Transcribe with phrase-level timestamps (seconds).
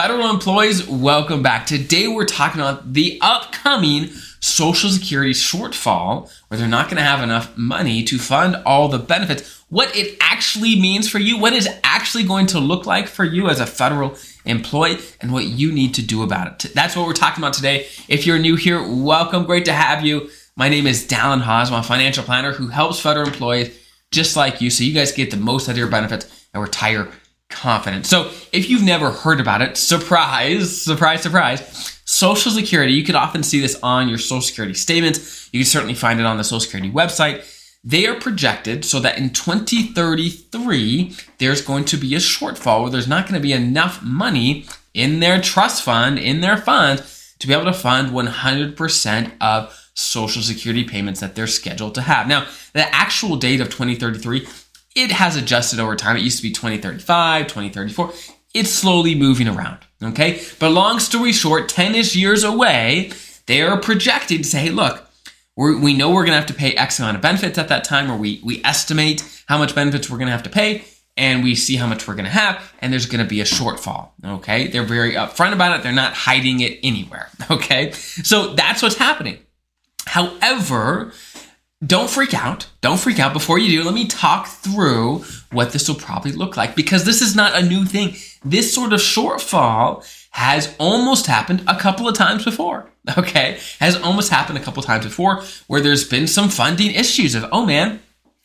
[0.00, 1.66] Federal employees, welcome back.
[1.66, 4.06] Today we're talking about the upcoming
[4.38, 9.00] Social Security shortfall, where they're not going to have enough money to fund all the
[9.00, 9.64] benefits.
[9.70, 13.48] What it actually means for you, what is actually going to look like for you
[13.48, 16.72] as a federal employee, and what you need to do about it.
[16.74, 17.88] That's what we're talking about today.
[18.06, 19.46] If you're new here, welcome.
[19.46, 20.30] Great to have you.
[20.54, 21.72] My name is Dallin Haws.
[21.72, 23.76] I'm a financial planner who helps federal employees
[24.12, 27.08] just like you so you guys get the most out of your benefits and retire
[27.50, 28.06] confident.
[28.06, 31.94] So if you've never heard about it, surprise, surprise, surprise.
[32.04, 35.48] Social Security, you could often see this on your Social Security statements.
[35.52, 37.44] You can certainly find it on the Social Security website.
[37.84, 43.08] They are projected so that in 2033, there's going to be a shortfall where there's
[43.08, 47.02] not going to be enough money in their trust fund, in their fund,
[47.38, 52.26] to be able to fund 100% of Social Security payments that they're scheduled to have.
[52.26, 54.46] Now, the actual date of 2033
[54.98, 56.16] it has adjusted over time.
[56.16, 58.12] It used to be 2035, 2034.
[58.54, 59.78] It's slowly moving around.
[60.02, 60.42] Okay.
[60.58, 63.12] But long story short, 10 ish years away,
[63.46, 65.04] they are projecting to say, hey, look,
[65.56, 68.10] we know we're going to have to pay X amount of benefits at that time,
[68.10, 70.84] or we, we estimate how much benefits we're going to have to pay,
[71.16, 73.44] and we see how much we're going to have, and there's going to be a
[73.44, 74.10] shortfall.
[74.24, 74.68] Okay.
[74.68, 75.82] They're very upfront about it.
[75.82, 77.28] They're not hiding it anywhere.
[77.50, 77.92] Okay.
[77.92, 79.38] So that's what's happening.
[80.06, 81.12] However,
[81.86, 82.68] don't freak out.
[82.80, 83.32] Don't freak out.
[83.32, 87.22] Before you do, let me talk through what this will probably look like because this
[87.22, 88.16] is not a new thing.
[88.44, 92.90] This sort of shortfall has almost happened a couple of times before.
[93.16, 93.58] Okay.
[93.80, 97.46] Has almost happened a couple of times before where there's been some funding issues of,
[97.52, 98.00] oh man,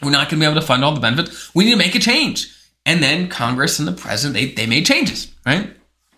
[0.00, 1.52] we're not going to be able to fund all the benefits.
[1.56, 2.54] We need to make a change.
[2.86, 5.74] And then Congress and the president, they, they made changes, right?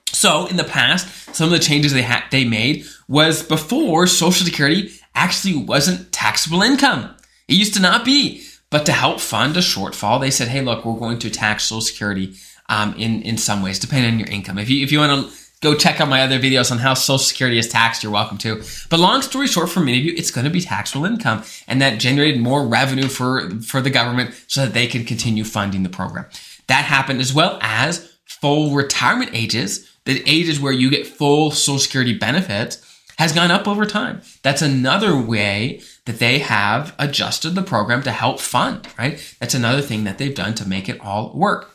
[0.09, 4.45] So in the past, some of the changes they had, they made was before Social
[4.45, 7.15] Security actually wasn't taxable income.
[7.47, 8.43] It used to not be.
[8.69, 11.81] But to help fund a shortfall, they said, hey, look, we're going to tax Social
[11.81, 12.35] Security
[12.69, 14.59] um, in, in some ways, depending on your income.
[14.59, 17.19] If you, if you want to go check out my other videos on how Social
[17.19, 18.65] Security is taxed, you're welcome to.
[18.91, 21.45] But long story short, for many of you, it's going to be taxable income.
[21.69, 25.85] And that generated more revenue for, for the government so that they could continue funding
[25.85, 26.27] the program.
[26.67, 31.79] That happened as well as full retirement ages, the ages where you get full Social
[31.79, 32.83] Security benefits
[33.19, 34.21] has gone up over time.
[34.43, 39.19] That's another way that they have adjusted the program to help fund, right?
[39.41, 41.71] That's another thing that they've done to make it all work.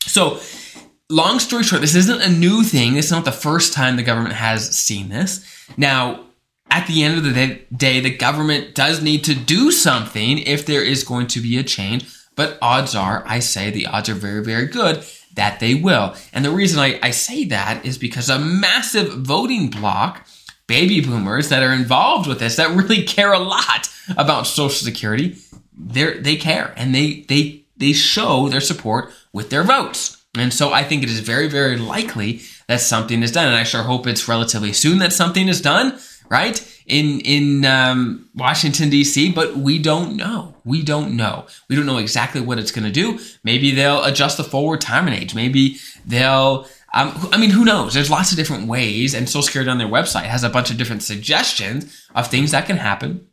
[0.00, 0.40] So,
[1.10, 2.94] long story short, this isn't a new thing.
[2.94, 5.44] This is not the first time the government has seen this.
[5.76, 6.24] Now,
[6.70, 10.82] at the end of the day, the government does need to do something if there
[10.82, 12.10] is going to be a change.
[12.36, 15.04] But odds are, I say the odds are very, very good
[15.34, 16.14] that they will.
[16.32, 20.26] And the reason I, I say that is because a massive voting block
[20.66, 25.36] baby boomers that are involved with this that really care a lot about Social Security.
[25.76, 30.24] They they care and they they they show their support with their votes.
[30.36, 33.64] And so I think it is very very likely that something is done, and I
[33.64, 35.98] sure hope it's relatively soon that something is done.
[36.30, 40.54] Right in in um, Washington D.C., but we don't know.
[40.64, 41.46] We don't know.
[41.68, 43.18] We don't know exactly what it's going to do.
[43.42, 45.34] Maybe they'll adjust the full retirement age.
[45.34, 47.92] Maybe they'll um, I mean, who knows?
[47.92, 50.76] There's lots of different ways, and Social Security on their website has a bunch of
[50.76, 53.26] different suggestions of things that can happen,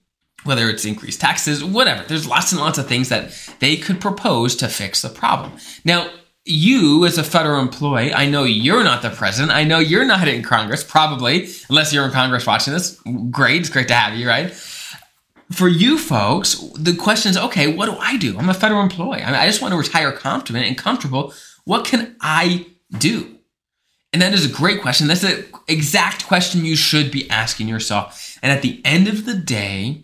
[0.43, 2.03] whether it's increased taxes, whatever.
[2.03, 5.53] There's lots and lots of things that they could propose to fix the problem.
[5.85, 6.09] Now,
[6.43, 9.51] you as a federal employee, I know you're not the president.
[9.51, 12.99] I know you're not in Congress, probably, unless you're in Congress watching this.
[13.29, 13.61] Great.
[13.61, 14.51] It's great to have you, right?
[15.51, 18.39] For you folks, the question is, okay, what do I do?
[18.39, 19.21] I'm a federal employee.
[19.21, 21.31] I, mean, I just want to retire confident and comfortable.
[21.65, 22.65] What can I
[22.97, 23.37] do?
[24.13, 25.07] And that is a great question.
[25.07, 28.37] That's the exact question you should be asking yourself.
[28.41, 30.03] And at the end of the day,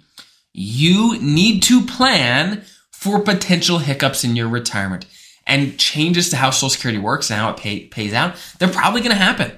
[0.53, 5.05] you need to plan for potential hiccups in your retirement
[5.45, 8.35] and changes to how Social Security works and how it pay, pays out.
[8.59, 9.51] They're probably going to happen.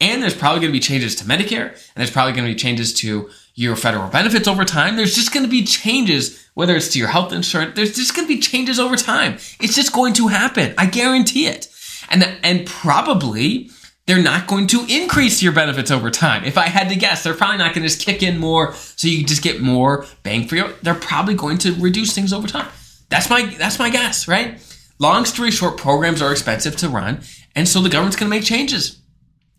[0.00, 2.58] And there's probably going to be changes to Medicare, and there's probably going to be
[2.58, 4.96] changes to your federal benefits over time.
[4.96, 7.76] There's just going to be changes, whether it's to your health insurance.
[7.76, 9.34] There's just going to be changes over time.
[9.60, 10.72] It's just going to happen.
[10.78, 11.68] I guarantee it.
[12.08, 13.70] And and probably
[14.10, 16.42] they're not going to increase your benefits over time.
[16.42, 19.06] If I had to guess, they're probably not going to just kick in more so
[19.06, 20.70] you just get more bang for your.
[20.82, 22.68] They're probably going to reduce things over time.
[23.08, 24.58] That's my that's my guess, right?
[24.98, 27.20] Long story short, programs are expensive to run,
[27.54, 29.00] and so the government's going to make changes.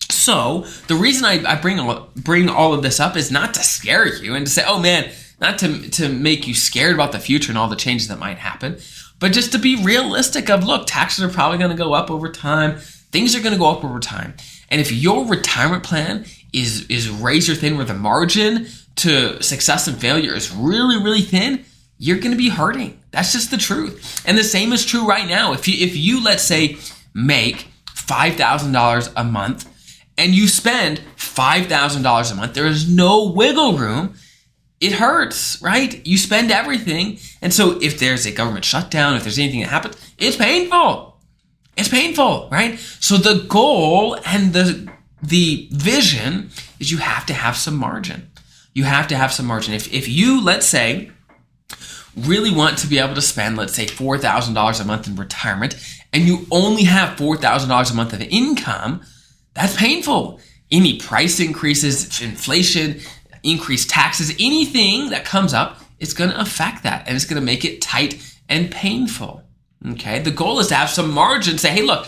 [0.10, 3.64] So the reason I, I bring all, bring all of this up is not to
[3.64, 7.20] scare you and to say, oh man, not to to make you scared about the
[7.20, 8.80] future and all the changes that might happen,
[9.18, 10.50] but just to be realistic.
[10.50, 12.82] Of look, taxes are probably going to go up over time
[13.12, 14.36] Things are going to go up over time.
[14.70, 18.68] And if your retirement plan is, is razor thin where the margin
[18.98, 21.66] to success and failure is really, really thin,
[21.98, 23.00] you're going to be hurting.
[23.12, 24.24] That's just the truth.
[24.26, 25.54] And the same is true right now.
[25.54, 26.78] If you, if you let's say,
[27.14, 34.16] make $5,000 a month and you spend $5,000 a month, there is no wiggle room.
[34.80, 36.06] It hurts, right?
[36.06, 37.20] You spend everything.
[37.42, 41.11] And so if there's a government shutdown, if there's anything that happens, it's painful.
[41.78, 42.78] It's painful, right?
[43.00, 44.92] So the goal and the
[45.24, 48.32] the vision is you have to have some margin.
[48.74, 49.74] You have to have some margin.
[49.74, 51.12] If if you, let's say,
[52.16, 55.76] really want to be able to spend, let's say, $4,000 a month in retirement,
[56.12, 59.02] and you only have $4,000 a month of income,
[59.54, 60.40] that's painful.
[60.70, 63.00] Any price increases, inflation,
[63.44, 67.46] increased taxes, anything that comes up, it's going to affect that and it's going to
[67.46, 69.44] make it tight and painful.
[69.88, 70.20] Okay.
[70.20, 71.58] The goal is to have some margin.
[71.58, 72.08] Say, hey, look,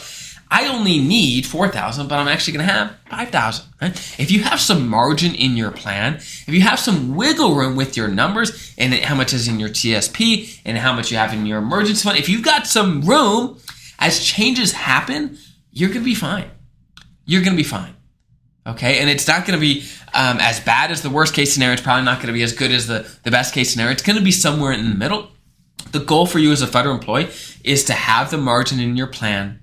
[0.54, 3.66] I only need 4,000, but I'm actually going to have 5,000.
[3.82, 4.20] Right?
[4.20, 7.98] If you have some margin in your plan, if you have some wiggle room with
[7.98, 11.48] your numbers and how much is in your TSP and how much you have in
[11.48, 13.58] your emergency fund, if you've got some room
[13.98, 15.40] as changes happen,
[15.72, 16.52] you're going to be fine.
[17.26, 17.96] You're going to be fine.
[18.68, 19.00] Okay.
[19.00, 21.74] And it's not going to be um, as bad as the worst case scenario.
[21.74, 23.92] It's probably not going to be as good as the, the best case scenario.
[23.92, 25.30] It's going to be somewhere in the middle.
[25.94, 27.30] The goal for you as a federal employee
[27.64, 29.62] is to have the margin in your plan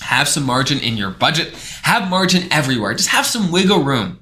[0.00, 1.54] have some margin in your budget.
[1.82, 2.94] Have margin everywhere.
[2.94, 4.20] Just have some wiggle room.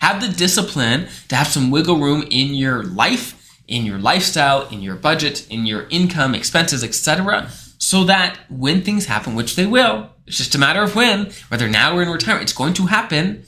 [0.00, 4.82] Have the discipline to have some wiggle room in your life, in your lifestyle, in
[4.82, 7.50] your budget, in your income, expenses, etc.
[7.78, 11.68] So that when things happen, which they will, it's just a matter of when, whether
[11.68, 13.44] now or in retirement, it's going to happen,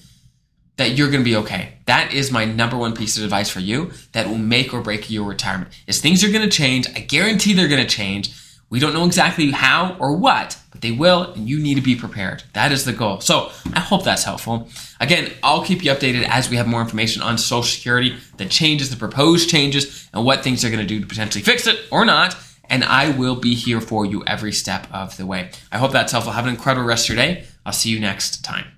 [0.76, 1.74] that you're going to be okay.
[1.86, 5.10] That is my number one piece of advice for you that will make or break
[5.10, 5.70] your retirement.
[5.86, 6.88] Is things are going to change.
[6.94, 8.34] I guarantee they're going to change.
[8.70, 11.94] We don't know exactly how or what, but they will, and you need to be
[11.94, 12.42] prepared.
[12.54, 13.20] That is the goal.
[13.20, 14.68] So I hope that's helpful.
[14.98, 18.90] Again, I'll keep you updated as we have more information on Social Security, the changes,
[18.90, 22.04] the proposed changes, and what things they're going to do to potentially fix it or
[22.04, 22.36] not.
[22.68, 25.50] And I will be here for you every step of the way.
[25.70, 26.32] I hope that's helpful.
[26.32, 27.44] Have an incredible rest of your day.
[27.64, 28.74] I'll see you next time.